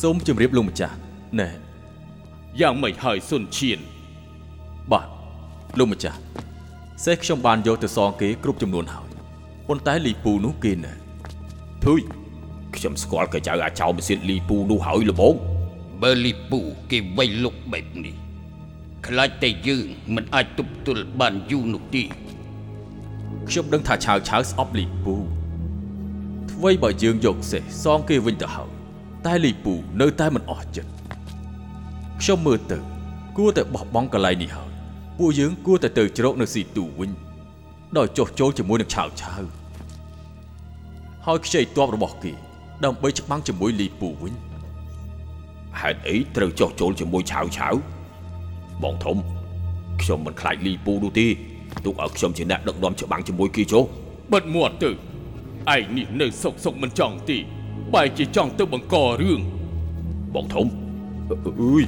[0.00, 0.96] សូមជម្រាបលោកម្ចាស់
[1.40, 1.48] ណែ
[2.60, 3.78] យ៉ាងមិនហើយសុនឈៀន
[4.92, 5.08] បាទ
[5.78, 6.18] លោកម្ចាស់
[7.04, 9.08] សេះខ្ញុំបានយកទៅសងគេគ្រប់ចំនួនហើយ
[9.68, 10.92] ប៉ុន្តែលីពូនោះគេណែ
[11.84, 12.00] ធុយ
[12.76, 15.34] ខ្ញុំស្គាល់កៅចៅអាចោមកសៀតលីពូនោះហើយលបង
[16.02, 18.16] បើលីពូគេវៃលុកបែបនេះ
[19.06, 22.04] ខ្លាចតែយើងមិនអាចទប់ទល់បានយូរនោះទេ
[23.48, 25.14] ខ្ញុំដឹងថាឆាវឆាវស្អប់លីពូ
[26.52, 28.70] អ្វីបើយើងយកសេះសងគេវិញទៅហើយ
[29.26, 30.90] តែលីពូនៅតែមិនអស់ចិត្ត
[32.20, 32.78] ខ្ញុំមើលទៅ
[33.36, 34.70] គួរតែបោះបង់កន្លែងនេះហើយ
[35.18, 37.10] ពួកយើងគួរតែទៅជ្រកនៅស៊ីទូវិញ
[37.96, 39.42] ដោយចុះចូលជាមួយនឹងឆាវឆាវ
[41.26, 42.32] ហើយខ្ចីទ័ពរបស់គេ
[42.84, 44.34] ដើម្បីច្បាំងជាមួយលីពូវិញ
[45.80, 47.74] ហេតុអីត្រូវចោះចូលជាមួយឆាវឆាវ
[48.82, 49.16] បងធំ
[50.02, 51.26] ខ្ញុំមិនខ្លាចលីពូនោះទេ
[51.84, 53.84] ទុកឲ្យខ្ញុំជាអ្នកដឹកនាំច្បាំងជាមួយគេចុះ
[54.32, 54.90] បិទមាត់ទៅ
[55.74, 57.38] ឯងនេះនៅសុកសុកមិនចង់ទេ
[57.94, 59.40] បែរជាចង់ទៅបង្ករឿង
[60.34, 60.66] បងធំ
[61.28, 61.84] អអើយ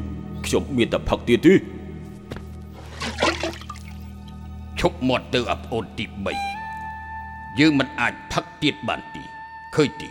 [0.46, 1.54] ខ្ញុំមានតែផឹកទៀតទេ
[4.80, 6.04] ឈប់មាត់ទៅអាប្អូនទី
[6.82, 9.22] 3យើងមិនអាចផឹកទៀតបានទេ
[9.74, 10.08] ឃើញទេ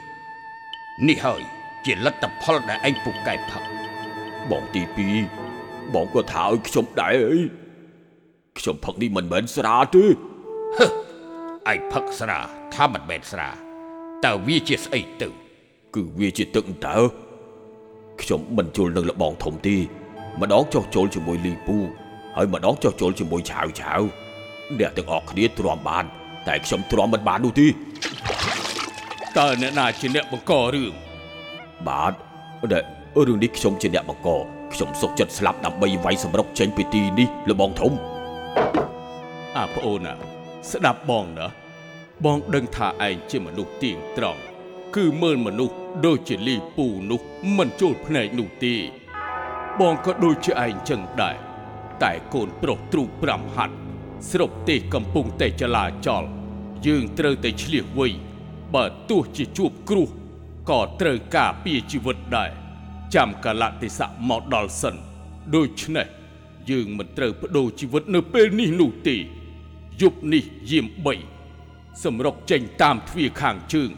[1.08, 1.42] នេះហើយ
[1.86, 3.64] ជាលទ្ធផលដែលឯងពូកែផឹក
[4.52, 4.82] បងទី
[5.38, 7.40] 2បងក៏ថាឲ្យខ្ញុំដែរអី
[8.60, 10.06] ខ្ញុំផឹកនេះមិនមែនស្រាទេ
[11.72, 12.40] ឯងផឹកស្រា
[12.76, 13.50] ថាមិនមែនស្រា
[14.26, 15.47] តើវាជាស្អីទៅ
[15.98, 16.98] គឺវាជាទឹកតើ
[18.22, 19.76] ខ្ញុំមិនជល់នឹងលបងធំទេ
[20.42, 21.78] ម្ដងចោះចូលជាមួយលីពូ
[22.36, 24.02] ហើយម្ដងចោះចូលជាមួយឆាវឆាវ
[24.80, 26.06] អ្នកទាំងអស់គ្នាទ្រាំបាន
[26.48, 27.68] តែខ្ញុំទ្រាំមិនបាននោះទេ
[29.38, 30.94] តើអ្នកណាជាអ្នកបង្ករឿង
[31.88, 32.14] បាទ
[32.74, 32.80] តែ
[33.28, 34.30] រឿងនេះខ្ញុំជាអ្នកបង្ក
[34.74, 37.92] ខ្ញុំសុខចិត្តស្លាប់ដើម្បីវាយសម្រុកចេញពីទីនេះលបងធំ
[39.58, 40.14] អាប្អូនណា
[40.72, 41.48] ស្ដាប់បងណា
[42.26, 44.47] បងដឹងថាឯងជាមនុស្សទៀងត្រង់
[45.02, 47.22] គឺមើលមនុស្សដូចជាលីពូនោះ
[47.58, 48.76] មិនចូលភ្នែកនោះទេ
[49.80, 51.38] បងក៏ដូចជាឯងចឹងដែរ
[52.04, 53.76] តែកូនប្រុសទ្រូ5ហាត់
[54.30, 56.24] ស្រុកទេសកំពុងតែចលាចល
[56.88, 58.08] យើងត្រូវតែឆ្លៀសវៃ
[58.76, 60.08] បើទោះជាជួបគ្រោះ
[60.70, 62.52] ក៏ត្រូវការពារជីវិតដែរ
[63.16, 64.96] ចាំកលៈទេសៈមកដល់សិន
[65.56, 66.08] ដូច្នេះ
[66.70, 69.18] យើងមិនត្រូវបដូរជីវិតនៅពេលនេះនោះទេ
[70.02, 70.86] យប់នេះយាម
[71.44, 73.92] 3សម្រុកចេញតាមទ្វារខាងជើង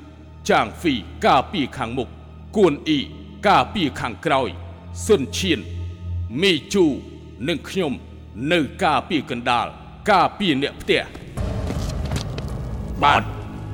[0.49, 0.93] ចាងហ្វី
[1.25, 2.09] ការពារខាងមុខ
[2.57, 2.99] គួនអ៊ី
[3.47, 4.49] ការពារខាងក្រោយ
[5.05, 5.59] សុនឈៀន
[6.41, 6.85] មីជូ
[7.47, 7.93] និងខ្ញុំ
[8.51, 9.67] នៅការពារកណ្ដាល
[10.11, 11.01] ការពារអ្នកផ្ទះ
[13.03, 13.23] បាទ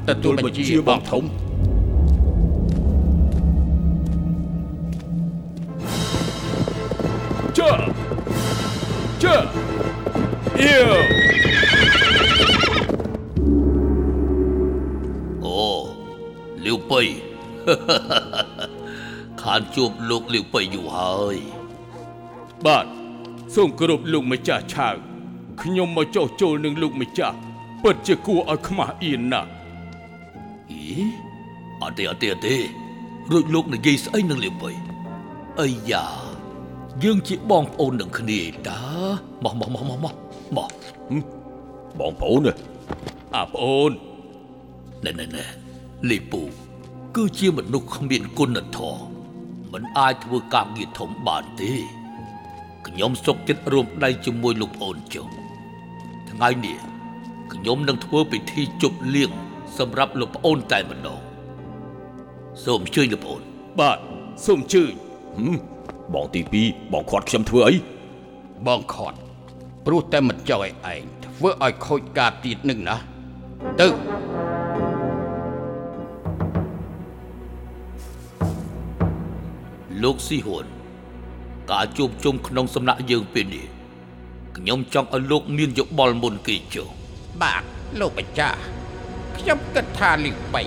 [0.07, 1.23] ទទួលបញ្ជាបងធំ
[7.57, 7.71] ជើ
[9.23, 9.35] ជើ
[10.61, 11.14] អៀវ
[16.65, 17.01] លាវប៉ៃ
[19.41, 21.37] ខានជួបលោកលាវប៉ៃយូរហើយ
[22.65, 22.85] បាទ
[23.55, 24.95] សូមគោរពលោកម្ចាស់ឆាវ
[25.61, 27.37] ខ្ញុំមកចោះចូលនឹងលោកម្ចាស់
[27.83, 29.51] ពិតជាគួរឲ្យខ្មាស់អៀនណាស់
[30.71, 30.81] អី
[31.81, 32.57] អត់ទេអត់ទេអត់ទេ
[33.31, 34.71] រួចលោកនិយាយស្អីនឹងលាវប៉ៃ
[35.59, 36.05] អាយ៉ា
[37.03, 38.81] យើងជាបងប្អូននឹងគ្នាឯតា
[39.43, 40.15] មកមកមកមកមក
[40.57, 40.71] មក
[41.99, 42.53] បងប្អូនណា
[43.35, 43.91] អាប្អូន
[45.05, 45.64] ណែណែណែ
[46.09, 46.41] លីពូ
[47.15, 49.05] គឺជាមនុស្សគ្មានគុណធម៌
[49.71, 51.73] មិនអាចធ្វើការងារធំបានទេ
[52.87, 55.27] ខ្ញុំសុកចិត្តរួមដៃជាមួយលោកប្អូនចុះ
[56.29, 56.77] ថ្ងៃនេះ
[57.53, 59.31] ខ្ញុំនឹងធ្វើពិធីជប់លៀង
[59.77, 61.21] សម្រាប់លោកប្អូនតែម្ដង
[62.65, 63.41] សូមអញ្ជើញលោកប្អូន
[63.79, 63.97] បាទ
[64.45, 64.91] សូមជឿញ
[65.37, 65.55] ហឹម
[66.13, 67.75] បងទី2បងខាត់ខ្ញុំធ្វើអី
[68.67, 69.17] បងខត់
[69.85, 72.95] ព្រោះតែមិនចង់ឲ្យឯងធ្វើឲ្យខូចការទៀតនឹងណា
[73.79, 73.87] ទៅ
[80.03, 80.65] លោកស៊ីហ៊ុន
[81.71, 83.67] ការជួបជុំក្នុងសំណាក់យើងពេលនេះ
[84.57, 86.87] ខ្ញុំចង់ឲ្យលោកមានយោបល់មុនគេចុះ
[87.41, 87.63] បាទ
[87.99, 88.59] លោកម្ចាស់
[89.37, 90.63] ខ្ញុំគិតថាលីបៃ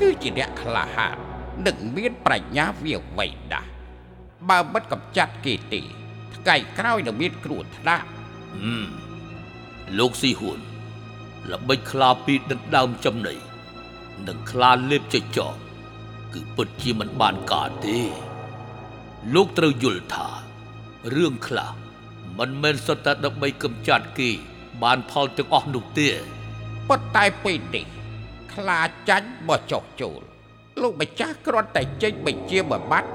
[0.00, 1.16] គឺជាអ្នកក្លាហាន
[1.66, 3.68] និងមានប្រាជ្ញាវាវៃណាស់
[4.48, 5.80] បើមិនកំចាត់គេទេ
[6.36, 8.06] ថ្ងៃក្រោយនឹងមានគ្រោះថ្នាក់
[9.98, 10.58] លោកស៊ីហ៊ុន
[11.50, 13.34] ល្បិចខ្លាពីដណ្ដើមចំណី
[14.26, 15.54] និងខ្លាលេបចចក
[16.34, 18.27] គឺពិតជាមិនបានការទេ
[19.34, 20.28] លោកត្រូវយល់ថា
[21.14, 21.70] រឿងខ្លះ
[22.38, 24.30] មិនមែនសុទ្ធតែដើម្បីកម្ចាត់គេ
[24.82, 26.08] បានផលទាំងអស់នោះទេ
[26.88, 27.86] ប៉ុន្តែពេលនេះ
[28.54, 30.20] ខ្លាចាញ់បោះចុះចូល
[30.80, 33.08] លោកម្ចាស់គ្រាន់តែចេញបញ្ជាមួយបាត់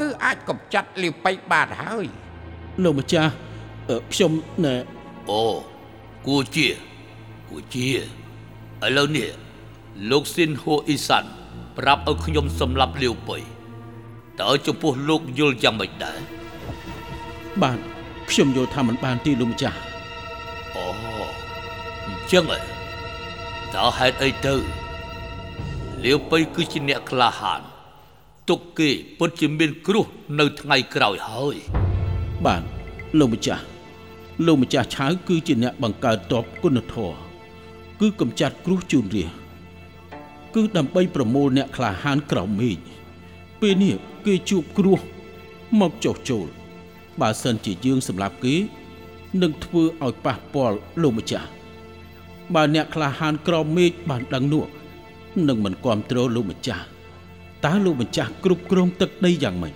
[0.00, 2.06] គឺអាចកំចាត់លីបៃបានហើយ
[2.82, 3.32] លោកម្ចាស់
[3.88, 4.32] អឺខ្ញុំ
[4.64, 4.76] ណែ
[5.30, 5.42] អូ
[6.26, 6.68] គួរជា
[7.48, 9.30] គួរជាឥឡូវនេះ
[10.10, 11.30] លោកស៊ីនហូអ៊ីសាន់
[11.78, 13.42] ប្រាប់ឲ្យខ្ញុំសម្លាប់លាវបុយ
[14.40, 16.18] តើចំពោះលោកយល់យ៉ាងម៉េចដែរ
[17.62, 17.78] បាទ
[18.30, 19.78] ខ្ញុំយល់ថាមិនបានទីលោកម្ចាស់
[20.76, 20.86] អូ
[22.06, 22.60] អញ្ចឹងហ៎
[23.74, 24.54] តើហេតុអីទៅ
[26.04, 27.60] លាវបុយគឺជាអ្នកក្លាហាន
[28.48, 30.06] ទុកគេពិតជាមានគ្រោះ
[30.38, 31.56] នៅថ្ងៃក្រោយហើយ
[32.44, 32.62] បាទ
[33.18, 33.64] លោកម្ចាស់
[34.46, 37.16] លោកម្ចាស់ឆៅគឺជាអ្នកបង្កើតតបគុណធម៌
[38.00, 39.30] គឺកំចាត់គ្រោះជូនរាជ
[40.54, 42.78] គឺដើម្បីប្រមូលអ្នកក្លាហានក្រោមមេឃ
[43.60, 43.94] ពេលនេះ
[44.28, 45.00] គេជួបគ្រោះ
[45.80, 46.46] មកចុះចូល
[47.20, 48.54] បើសិនជាយើងសម្លាប់គេ
[49.42, 51.48] នឹងធ្វើឲ្យប៉ះពាល់លោកម្ចាស់
[52.54, 54.64] បើអ្នកក្លាហានក្រោមមេឃបានដឹងនោះ
[55.48, 56.84] នឹងមិនគ្រប់គ្រងលោកម្ចាស់
[57.64, 59.74] តើលោកម្ចាស់គ្រប់គ្រងទឹកដីយ៉ាងម៉េច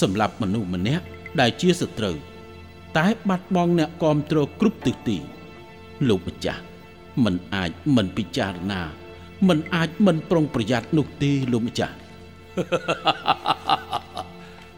[0.00, 1.04] សម្រាប់មនុស្សម្នាក់
[1.40, 2.16] ដែលជាសត្រូវ
[2.96, 5.18] តែបាត់បង់អ្នកគ្រប់គ្រងគ្រប់ទិសទី
[6.08, 6.62] លោកម្ចាស់
[7.24, 8.82] មិនអាចមិនពិចារណា
[9.48, 11.94] មិនអាចមិនប្រុងប្រយ័ត្ននោះទេលោកម្ចាស់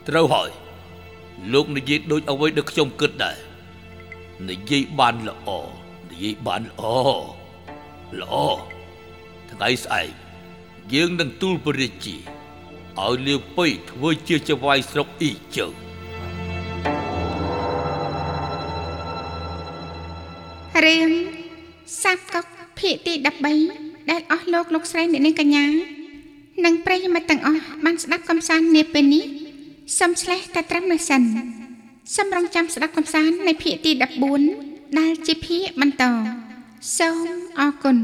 [0.09, 0.51] ត្រូវហើយ
[1.53, 3.37] លោកនិយាយដូចអ្វីដែលខ្ញុំគិតដែរ
[4.49, 5.49] និយាយបានល្អ
[6.11, 6.83] និយាយបានល្អ
[8.21, 8.35] ល្អ
[9.51, 10.11] ថ្ងៃស្អែក
[10.95, 12.17] យើងនឹងទូលព្រះរាជា
[12.99, 15.67] ឲ្យលាវប៉ៃធ្វើជាចៅហ្វាយស្រុកអ៊ីជើ
[20.87, 21.11] រឿង
[22.03, 22.45] សាបកុក
[22.79, 23.15] ភាគទី
[23.63, 26.00] 13ដែលអស់លោកលោកស្រីអ្នកនាងកញ្ញា
[26.65, 29.25] និងប្រិយមិត្តទាំងអស់បានស្ដាប់កំសាន្តនាពេលនេះ
[29.99, 31.23] សូមឆ្លេះតែត្រឹមនេះសិន
[32.17, 33.93] សូមរងចាំស្ដាប់កំសាន្តនៅភាគទី
[34.47, 36.05] 14ដែលជាភាគបន្ត
[36.99, 37.27] សូម
[37.59, 37.97] អរគុណ